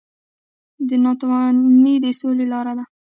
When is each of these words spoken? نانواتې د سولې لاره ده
نانواتې 1.03 1.93
د 2.03 2.05
سولې 2.19 2.45
لاره 2.51 2.73
ده 2.77 2.83